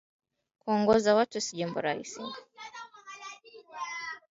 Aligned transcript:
Kuongoza 0.59 1.15
watu 1.15 1.41
si 1.41 1.55
jambo 1.57 1.81
raisi 1.81 2.21